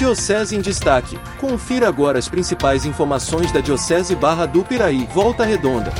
Diocese 0.00 0.56
em 0.56 0.62
Destaque. 0.62 1.18
Confira 1.38 1.86
agora 1.86 2.18
as 2.18 2.26
principais 2.26 2.86
informações 2.86 3.52
da 3.52 3.60
Diocese 3.60 4.14
Barra 4.16 4.46
do 4.46 4.64
Piraí, 4.64 5.06
Volta 5.12 5.44
Redonda. 5.44 5.92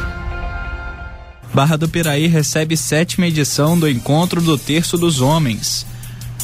Barra 1.52 1.76
do 1.76 1.86
Piraí 1.86 2.26
recebe 2.26 2.78
sétima 2.78 3.26
edição 3.26 3.78
do 3.78 3.86
Encontro 3.86 4.40
do 4.40 4.56
Terço 4.56 4.96
dos 4.96 5.20
Homens. 5.20 5.84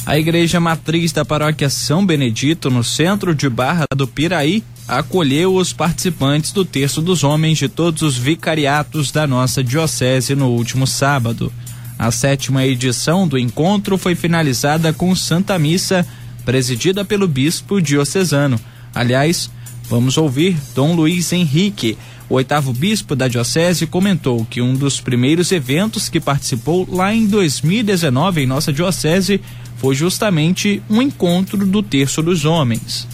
A 0.05 0.19
Igreja 0.19 0.59
Matriz 0.59 1.11
da 1.11 1.25
Paróquia 1.25 1.67
São 1.67 2.05
Benedito, 2.05 2.69
no 2.69 2.83
centro 2.83 3.33
de 3.33 3.49
Barra 3.49 3.87
do 3.89 4.07
Piraí, 4.07 4.63
acolheu 4.87 5.55
os 5.55 5.73
participantes 5.73 6.51
do 6.51 6.63
Terço 6.63 7.01
dos 7.01 7.23
Homens 7.23 7.57
de 7.57 7.67
todos 7.67 8.03
os 8.03 8.15
vicariatos 8.15 9.11
da 9.11 9.25
nossa 9.25 9.63
Diocese 9.63 10.35
no 10.35 10.49
último 10.49 10.85
sábado. 10.85 11.51
A 11.97 12.11
sétima 12.11 12.63
edição 12.67 13.27
do 13.27 13.35
encontro 13.35 13.97
foi 13.97 14.13
finalizada 14.13 14.93
com 14.93 15.15
Santa 15.15 15.57
Missa 15.57 16.05
presidida 16.47 17.03
pelo 17.03 17.27
bispo 17.27 17.81
diocesano. 17.81 18.57
Aliás, 18.95 19.51
vamos 19.89 20.17
ouvir 20.17 20.55
Dom 20.73 20.95
Luiz 20.95 21.33
Henrique, 21.33 21.97
o 22.29 22.35
oitavo 22.35 22.71
bispo 22.71 23.17
da 23.17 23.27
diocese, 23.27 23.85
comentou 23.85 24.45
que 24.45 24.61
um 24.61 24.73
dos 24.73 25.01
primeiros 25.01 25.51
eventos 25.51 26.07
que 26.07 26.21
participou 26.21 26.87
lá 26.89 27.13
em 27.13 27.27
2019 27.27 28.43
em 28.43 28.47
nossa 28.47 28.71
diocese 28.71 29.41
foi 29.75 29.93
justamente 29.93 30.81
um 30.89 31.01
encontro 31.01 31.67
do 31.67 31.83
Terço 31.83 32.23
dos 32.23 32.45
Homens. 32.45 33.05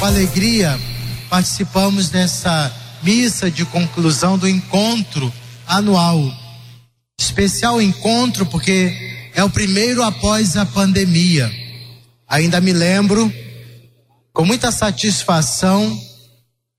Com 0.00 0.06
alegria, 0.06 0.76
participamos 1.28 2.10
dessa 2.10 2.74
missa 3.04 3.48
de 3.48 3.64
conclusão 3.66 4.36
do 4.36 4.48
encontro 4.48 5.32
anual. 5.64 6.28
Especial 7.20 7.80
encontro 7.80 8.44
porque 8.46 8.92
é 9.32 9.44
o 9.44 9.50
primeiro 9.50 10.02
após 10.02 10.56
a 10.56 10.66
pandemia. 10.66 11.59
Ainda 12.30 12.60
me 12.60 12.72
lembro, 12.72 13.30
com 14.32 14.44
muita 14.44 14.70
satisfação, 14.70 16.00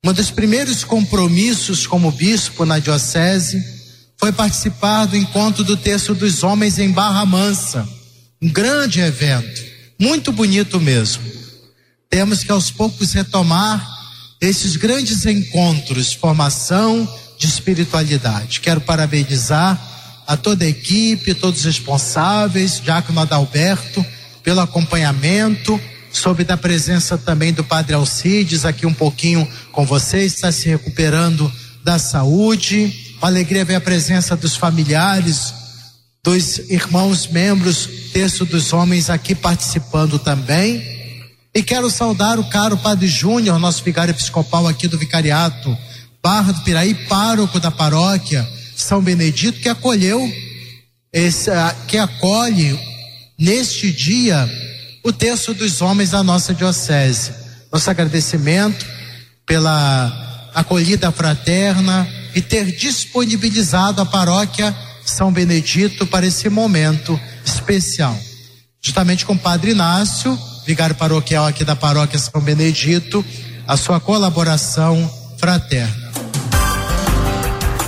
um 0.01 0.13
dos 0.13 0.31
primeiros 0.31 0.85
compromissos 0.85 1.85
como 1.85 2.09
bispo 2.09 2.63
na 2.63 2.79
diocese 2.79 3.61
foi 4.17 4.31
participar 4.31 5.07
do 5.07 5.17
encontro 5.17 5.61
do 5.65 5.75
Terço 5.75 6.15
dos 6.15 6.41
Homens 6.41 6.79
em 6.79 6.89
Barra 6.89 7.25
Mansa. 7.25 7.85
Um 8.41 8.47
grande 8.47 9.01
evento, 9.01 9.61
muito 9.99 10.31
bonito 10.31 10.79
mesmo. 10.79 11.21
Temos 12.09 12.45
que 12.45 12.51
aos 12.51 12.71
poucos 12.71 13.11
retomar 13.11 13.85
esses 14.39 14.77
grandes 14.77 15.25
encontros, 15.25 16.13
formação 16.13 17.05
de 17.37 17.45
espiritualidade. 17.45 18.61
Quero 18.61 18.79
parabenizar 18.79 19.77
a 20.25 20.37
toda 20.37 20.63
a 20.63 20.69
equipe, 20.69 21.33
todos 21.33 21.59
os 21.59 21.65
responsáveis, 21.65 22.79
Diácono 22.79 23.19
Adalberto, 23.19 24.05
pelo 24.43 24.59
acompanhamento, 24.59 25.79
soube 26.11 26.43
da 26.43 26.57
presença 26.57 27.17
também 27.17 27.53
do 27.53 27.63
Padre 27.63 27.95
Alcides 27.95 28.65
aqui 28.65 28.85
um 28.85 28.93
pouquinho 28.93 29.47
com 29.71 29.85
vocês, 29.85 30.33
está 30.33 30.51
se 30.51 30.69
recuperando 30.69 31.51
da 31.83 31.97
saúde. 31.97 33.15
Uma 33.17 33.27
alegria 33.27 33.65
ver 33.65 33.75
a 33.75 33.81
presença 33.81 34.35
dos 34.35 34.55
familiares, 34.55 35.53
dos 36.23 36.59
irmãos 36.69 37.27
membros, 37.27 37.87
terço 38.11 38.45
dos 38.45 38.73
homens 38.73 39.09
aqui 39.09 39.35
participando 39.35 40.19
também. 40.19 40.83
E 41.53 41.61
quero 41.61 41.89
saudar 41.89 42.39
o 42.39 42.49
caro 42.49 42.77
Padre 42.77 43.07
Júnior, 43.07 43.59
nosso 43.59 43.83
vigário 43.83 44.11
episcopal 44.11 44.67
aqui 44.67 44.87
do 44.87 44.97
Vicariato 44.97 45.77
Barra 46.23 46.51
do 46.51 46.61
Piraí, 46.61 46.93
pároco 46.93 47.59
da 47.59 47.71
paróquia 47.71 48.47
São 48.75 49.01
Benedito, 49.01 49.59
que 49.59 49.67
acolheu, 49.67 50.31
esse, 51.11 51.49
que 51.87 51.97
acolhe 51.97 52.79
neste 53.41 53.91
dia 53.91 54.47
o 55.03 55.11
terço 55.11 55.55
dos 55.55 55.81
homens 55.81 56.11
da 56.11 56.21
nossa 56.21 56.53
diocese. 56.53 57.31
Nosso 57.73 57.89
agradecimento 57.89 58.85
pela 59.47 60.51
acolhida 60.53 61.11
fraterna 61.11 62.07
e 62.35 62.41
ter 62.41 62.65
disponibilizado 62.71 63.99
a 63.99 64.05
paróquia 64.05 64.75
São 65.03 65.31
Benedito 65.31 66.05
para 66.05 66.27
esse 66.27 66.49
momento 66.49 67.19
especial. 67.43 68.17
Justamente 68.79 69.25
com 69.25 69.33
o 69.33 69.39
Padre 69.39 69.71
Inácio, 69.71 70.37
vigário 70.65 70.95
paroquial 70.95 71.47
aqui 71.47 71.65
da 71.65 71.75
paróquia 71.75 72.19
São 72.19 72.41
Benedito, 72.41 73.25
a 73.67 73.75
sua 73.75 73.99
colaboração 73.99 75.11
fraterna. 75.37 76.11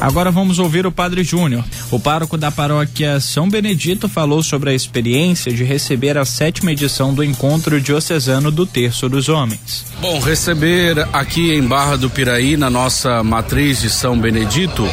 Agora 0.02 0.31
vamos 0.31 0.58
ouvir 0.58 0.86
o 0.86 0.92
Padre 0.92 1.24
Júnior. 1.24 1.63
O 1.94 2.00
pároco 2.00 2.40
da 2.40 2.50
paróquia 2.50 3.20
São 3.20 3.48
Benedito 3.48 4.09
falou 4.09 4.42
sobre 4.42 4.72
a 4.72 4.74
experiência 4.74 5.54
de 5.54 5.64
receber 5.64 6.18
a 6.18 6.26
sétima 6.26 6.72
edição 6.72 7.14
do 7.14 7.24
encontro 7.24 7.80
diocesano 7.80 8.50
do 8.50 8.66
Terço 8.66 9.08
dos 9.08 9.30
Homens. 9.30 9.86
Bom, 10.02 10.20
receber 10.20 11.08
aqui 11.14 11.54
em 11.54 11.62
Barra 11.62 11.96
do 11.96 12.09
Piraí, 12.09 12.58
na 12.58 12.68
nossa 12.68 13.22
matriz 13.22 13.80
de 13.80 13.92
São 13.92 14.18
Benedito, 14.18 14.84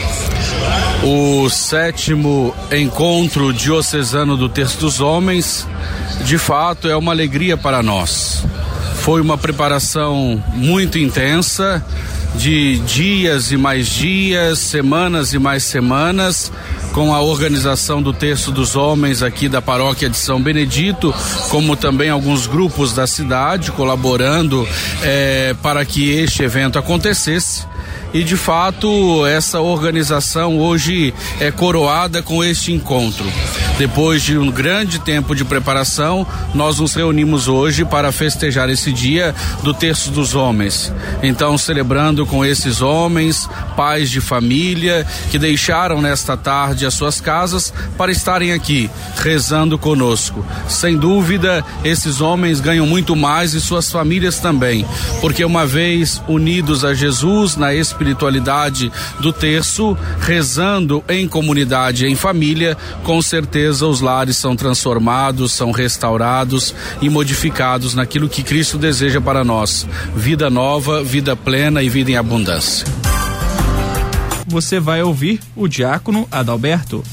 o 1.03 1.49
sétimo 1.49 2.55
encontro 2.71 3.51
diocesano 3.51 4.37
do 4.37 4.51
Terço 4.51 4.79
dos 4.81 5.01
Homens, 5.01 5.67
de 6.27 6.37
fato 6.37 6.87
é 6.87 6.95
uma 6.95 7.13
alegria 7.13 7.57
para 7.57 7.83
nós. 7.83 8.45
Foi 8.97 9.23
uma 9.23 9.39
preparação 9.39 10.45
muito 10.55 10.99
intensa 10.99 11.83
de 12.35 12.79
dias 12.81 13.51
e 13.51 13.57
mais 13.57 13.89
dias, 13.89 14.59
semanas 14.59 15.33
e 15.33 15.39
mais 15.39 15.65
semanas, 15.65 16.53
com 16.93 17.15
a 17.15 17.21
organização 17.21 18.03
do 18.03 18.13
Terço 18.13 18.51
dos 18.51 18.75
Homens 18.75 19.23
aqui 19.23 19.49
da 19.49 19.63
paróquia 19.63 20.09
de 20.09 20.17
São 20.17 20.43
Benedito, 20.43 21.15
como 21.49 21.77
também 21.77 22.11
alguns 22.11 22.47
grupos 22.47 22.93
da 22.93 23.07
cidade 23.07 23.71
colaborando 23.73 24.67
eh, 25.03 25.55
para 25.63 25.85
que 25.85 26.11
este 26.11 26.43
evento 26.43 26.79
acontecesse 26.79 27.65
e 28.13 28.25
de 28.25 28.37
fato 28.37 29.25
essa 29.27 29.61
organização 29.61 30.59
hoje 30.59 31.15
é 31.39 31.51
coroada 31.51 32.23
com 32.23 32.43
este 32.43 32.73
encontro. 32.73 33.25
Depois 33.79 34.23
de 34.23 34.37
um 34.37 34.51
grande 34.51 34.99
tempo 34.99 35.35
de 35.35 35.45
preparação, 35.45 36.27
nós 36.55 36.79
nos 36.79 36.95
reunimos 36.95 37.49
hoje 37.49 37.85
para 37.85 38.13
festejar 38.13 38.69
esse 38.69 38.93
dia 38.93 39.35
do 39.63 39.73
Terço 39.73 40.11
dos 40.11 40.35
Homens. 40.35 40.93
Então, 41.23 41.57
celebrando 41.57 42.27
com 42.27 42.45
esses 42.45 42.83
homens, 42.83 43.49
pais 43.77 44.11
de 44.11 44.21
família, 44.21 45.07
que 45.31 45.39
deixaram 45.39 46.03
nesta 46.03 46.37
tarde 46.37 46.80
as 46.87 46.95
suas 46.95 47.21
casas 47.21 47.73
para 47.97 48.13
estarem 48.13 48.53
aqui, 48.53 48.91
rezando 49.17 49.79
conosco. 49.79 50.45
Sem 50.69 50.97
dúvida, 50.97 51.65
esses 51.85 52.21
homens 52.21 52.61
ganham 52.61 52.87
muito 52.87 53.15
mais 53.17 53.55
e 53.55 53.61
suas 53.61 53.91
famílias 53.91 54.39
também, 54.39 54.85
porque 55.21 55.45
uma 55.45 55.67
vez 55.67 56.23
unidos 56.29 56.85
a 56.85 56.95
Jesus 56.95 57.57
na 57.57 57.75
espiritualidade 57.75 58.93
do 59.19 59.33
terço, 59.33 59.97
rezando 60.21 61.03
em 61.09 61.27
comunidade, 61.29 62.07
em 62.07 62.15
família, 62.15 62.77
com 63.03 63.21
certeza 63.21 63.87
os 63.87 64.01
lares 64.01 64.37
são 64.37 64.57
transformados, 64.57 65.53
são 65.53 65.71
restaurados 65.71 66.75
e 67.01 67.09
modificados 67.09 67.95
naquilo 67.95 68.29
que 68.29 68.43
Cristo 68.43 68.79
deseja 68.79 69.21
para 69.21 69.45
nós: 69.45 69.87
vida 70.15 70.51
nova, 70.51 71.03
vida 71.03 71.35
plena 71.37 71.83
e 71.83 71.89
vida 71.89 72.11
em 72.11 72.17
abundância. 72.17 73.00
Você 74.51 74.81
vai 74.81 75.01
ouvir 75.01 75.39
o 75.55 75.69
diácono 75.69 76.27
Adalberto. 76.29 77.05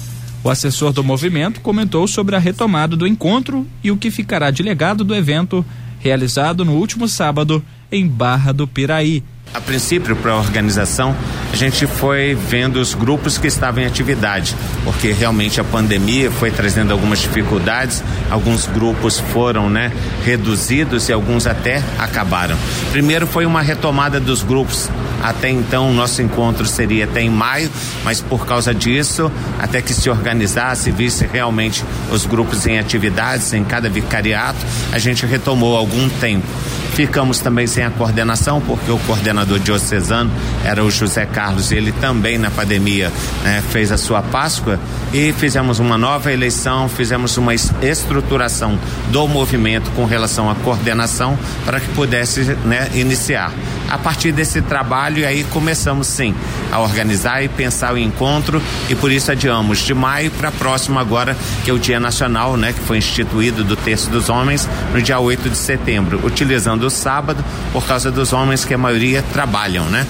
O 0.43 0.49
assessor 0.49 0.91
do 0.91 1.03
movimento 1.03 1.61
comentou 1.61 2.07
sobre 2.07 2.35
a 2.35 2.39
retomada 2.39 2.97
do 2.97 3.05
encontro 3.05 3.63
e 3.83 3.91
o 3.91 3.97
que 3.97 4.09
ficará 4.09 4.49
de 4.49 4.63
legado 4.63 5.03
do 5.03 5.13
evento 5.13 5.63
realizado 5.99 6.65
no 6.65 6.73
último 6.73 7.07
sábado 7.07 7.63
em 7.91 8.07
Barra 8.07 8.51
do 8.51 8.67
Piraí. 8.67 9.23
A 9.53 9.61
princípio, 9.61 10.15
para 10.15 10.31
a 10.31 10.37
organização, 10.37 11.15
a 11.53 11.55
gente 11.55 11.85
foi 11.85 12.33
vendo 12.35 12.77
os 12.77 12.95
grupos 12.95 13.37
que 13.37 13.47
estavam 13.47 13.83
em 13.83 13.85
atividade, 13.85 14.55
porque 14.83 15.11
realmente 15.11 15.61
a 15.61 15.63
pandemia 15.63 16.31
foi 16.31 16.49
trazendo 16.49 16.91
algumas 16.91 17.19
dificuldades, 17.19 18.03
alguns 18.31 18.65
grupos 18.65 19.19
foram 19.19 19.69
né, 19.69 19.91
reduzidos 20.25 21.07
e 21.07 21.13
alguns 21.13 21.45
até 21.45 21.83
acabaram. 21.99 22.57
Primeiro 22.91 23.27
foi 23.27 23.45
uma 23.45 23.61
retomada 23.61 24.19
dos 24.19 24.41
grupos. 24.41 24.89
Até 25.23 25.49
então, 25.49 25.93
nosso 25.93 26.21
encontro 26.21 26.65
seria 26.65 27.05
até 27.05 27.21
em 27.21 27.29
maio, 27.29 27.69
mas 28.03 28.21
por 28.21 28.45
causa 28.45 28.73
disso, 28.73 29.31
até 29.59 29.81
que 29.81 29.93
se 29.93 30.09
organizasse, 30.09 30.91
visse 30.91 31.27
realmente 31.31 31.83
os 32.11 32.25
grupos 32.25 32.65
em 32.67 32.79
atividades 32.79 33.53
em 33.53 33.63
cada 33.63 33.89
vicariato, 33.89 34.59
a 34.91 34.99
gente 34.99 35.25
retomou 35.25 35.75
algum 35.75 36.07
tempo. 36.09 36.47
Ficamos 36.93 37.37
também 37.37 37.67
sem 37.67 37.83
a 37.83 37.91
coordenação, 37.91 38.59
porque 38.59 38.89
o 38.89 38.97
coordenador 38.99 39.59
diocesano 39.59 40.31
era 40.65 40.83
o 40.83 40.89
José 40.89 41.27
Carlos, 41.27 41.71
ele 41.71 41.91
também 41.91 42.39
na 42.39 42.49
pandemia 42.49 43.11
né, 43.43 43.63
fez 43.69 43.91
a 43.91 43.97
sua 43.97 44.23
Páscoa 44.23 44.79
e 45.13 45.31
fizemos 45.31 45.77
uma 45.77 45.95
nova 45.95 46.33
eleição, 46.33 46.89
fizemos 46.89 47.37
uma 47.37 47.53
estruturação 47.53 48.79
do 49.11 49.27
movimento 49.27 49.91
com 49.91 50.05
relação 50.05 50.49
à 50.49 50.55
coordenação 50.55 51.37
para 51.65 51.79
que 51.79 51.87
pudesse 51.89 52.41
né, 52.65 52.89
iniciar. 52.95 53.51
A 53.87 53.97
partir 53.97 54.31
desse 54.31 54.61
trabalho, 54.61 55.06
trabalho 55.07 55.19
e 55.19 55.25
aí 55.25 55.43
começamos 55.45 56.07
sim 56.07 56.35
a 56.71 56.79
organizar 56.79 57.43
e 57.43 57.47
pensar 57.47 57.93
o 57.93 57.97
encontro 57.97 58.61
e 58.89 58.95
por 58.95 59.11
isso 59.11 59.31
adiamos 59.31 59.79
de 59.79 59.93
maio 59.93 60.29
para 60.31 60.51
próximo 60.51 60.99
agora, 60.99 61.35
que 61.63 61.71
é 61.71 61.73
o 61.73 61.79
Dia 61.79 61.99
Nacional, 61.99 62.57
né, 62.57 62.73
que 62.73 62.79
foi 62.81 62.97
instituído 62.97 63.63
do 63.63 63.75
Terço 63.75 64.09
dos 64.09 64.29
Homens 64.29 64.67
no 64.93 65.01
dia 65.01 65.19
8 65.19 65.49
de 65.49 65.57
setembro, 65.57 66.19
utilizando 66.25 66.83
o 66.83 66.89
sábado 66.89 67.43
por 67.71 67.85
causa 67.85 68.11
dos 68.11 68.33
homens 68.33 68.65
que 68.65 68.73
a 68.73 68.77
maioria 68.77 69.23
trabalham, 69.33 69.85
né? 69.85 70.05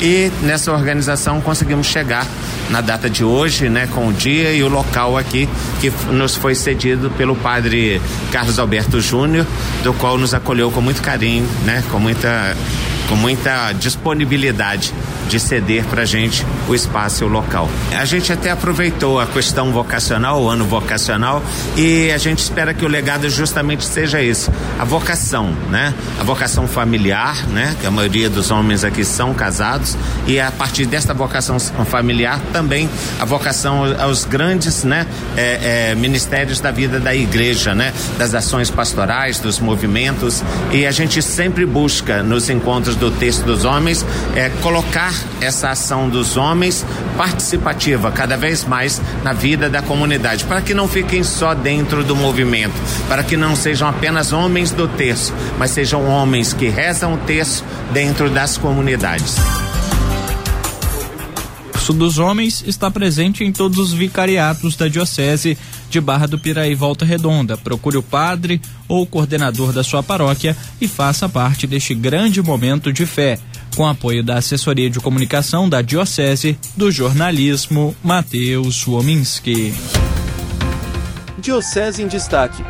E 0.00 0.32
nessa 0.42 0.72
organização 0.72 1.40
conseguimos 1.40 1.86
chegar 1.86 2.26
na 2.70 2.80
data 2.80 3.08
de 3.08 3.22
hoje, 3.22 3.68
né, 3.68 3.88
com 3.92 4.08
o 4.08 4.12
dia 4.12 4.52
e 4.52 4.62
o 4.62 4.68
local 4.68 5.16
aqui 5.16 5.48
que 5.80 5.92
nos 6.10 6.34
foi 6.34 6.54
cedido 6.54 7.10
pelo 7.10 7.36
padre 7.36 8.00
Carlos 8.32 8.58
Alberto 8.58 9.00
Júnior, 9.00 9.46
do 9.84 9.92
qual 9.94 10.18
nos 10.18 10.34
acolheu 10.34 10.70
com 10.70 10.80
muito 10.80 11.00
carinho, 11.00 11.48
né, 11.64 11.84
com 11.90 12.00
muita 12.00 12.56
com 13.12 13.16
muita 13.16 13.72
disponibilidade 13.72 14.94
de 15.28 15.38
ceder 15.40 15.84
para 15.84 16.02
a 16.02 16.04
gente 16.04 16.46
o 16.68 16.74
espaço 16.74 17.24
e 17.24 17.26
o 17.26 17.28
local. 17.28 17.68
A 17.92 18.04
gente 18.04 18.32
até 18.32 18.50
aproveitou 18.50 19.20
a 19.20 19.26
questão 19.26 19.72
vocacional, 19.72 20.42
o 20.42 20.48
ano 20.48 20.64
vocacional, 20.64 21.42
e 21.76 22.10
a 22.10 22.18
gente 22.18 22.38
espera 22.38 22.74
que 22.74 22.84
o 22.84 22.88
legado 22.88 23.28
justamente 23.28 23.84
seja 23.84 24.22
esse, 24.22 24.50
a 24.78 24.84
vocação, 24.84 25.52
né? 25.70 25.94
A 26.20 26.24
vocação 26.24 26.66
familiar, 26.66 27.46
né? 27.48 27.76
Que 27.80 27.86
a 27.86 27.90
maioria 27.90 28.28
dos 28.28 28.50
homens 28.50 28.84
aqui 28.84 29.04
são 29.04 29.34
casados, 29.34 29.96
e 30.26 30.40
a 30.40 30.50
partir 30.50 30.86
desta 30.86 31.14
vocação 31.14 31.58
familiar 31.58 32.40
também 32.52 32.88
a 33.20 33.24
vocação 33.24 33.84
aos 33.98 34.24
grandes, 34.24 34.84
né? 34.84 35.06
É, 35.36 35.90
é, 35.90 35.94
ministérios 35.94 36.60
da 36.60 36.70
vida 36.70 36.98
da 37.00 37.14
igreja, 37.14 37.74
né? 37.74 37.92
Das 38.18 38.34
ações 38.34 38.70
pastorais, 38.70 39.40
dos 39.40 39.58
movimentos, 39.58 40.42
e 40.72 40.86
a 40.86 40.90
gente 40.90 41.22
sempre 41.22 41.64
busca 41.66 42.22
nos 42.22 42.48
encontros 42.50 42.96
do 42.96 43.10
texto 43.10 43.44
dos 43.44 43.64
homens 43.64 44.04
é 44.34 44.50
colocar 44.62 45.11
essa 45.40 45.70
ação 45.70 46.08
dos 46.08 46.36
homens 46.36 46.84
participativa 47.16 48.10
cada 48.10 48.36
vez 48.36 48.64
mais 48.64 49.00
na 49.22 49.32
vida 49.32 49.68
da 49.68 49.82
comunidade, 49.82 50.44
para 50.44 50.62
que 50.62 50.74
não 50.74 50.88
fiquem 50.88 51.22
só 51.22 51.54
dentro 51.54 52.04
do 52.04 52.14
movimento, 52.14 52.74
para 53.08 53.22
que 53.22 53.36
não 53.36 53.54
sejam 53.56 53.88
apenas 53.88 54.32
homens 54.32 54.70
do 54.70 54.88
texto, 54.88 55.34
mas 55.58 55.70
sejam 55.70 56.06
homens 56.06 56.52
que 56.52 56.68
rezam 56.68 57.14
o 57.14 57.18
texto 57.18 57.64
dentro 57.92 58.30
das 58.30 58.56
comunidades. 58.56 59.36
O 61.88 61.94
dos 61.94 62.18
Homens 62.18 62.64
está 62.66 62.90
presente 62.90 63.44
em 63.44 63.52
todos 63.52 63.76
os 63.78 63.92
vicariatos 63.92 64.76
da 64.76 64.88
Diocese 64.88 65.58
de 65.90 66.00
Barra 66.00 66.26
do 66.26 66.38
Piraí 66.38 66.74
Volta 66.74 67.04
Redonda. 67.04 67.54
Procure 67.58 67.98
o 67.98 68.02
padre 68.02 68.62
ou 68.88 69.02
o 69.02 69.06
coordenador 69.06 69.74
da 69.74 69.84
sua 69.84 70.02
paróquia 70.02 70.56
e 70.80 70.88
faça 70.88 71.28
parte 71.28 71.66
deste 71.66 71.94
grande 71.94 72.40
momento 72.40 72.90
de 72.90 73.04
fé 73.04 73.38
com 73.76 73.86
apoio 73.86 74.22
da 74.22 74.36
assessoria 74.36 74.90
de 74.90 75.00
comunicação 75.00 75.68
da 75.68 75.82
Diocese 75.82 76.58
do 76.76 76.90
jornalismo 76.90 77.96
Matheus 78.02 78.86
Wominski. 78.86 79.74
Diocese 81.38 82.02
em 82.02 82.06
Destaque 82.06 82.62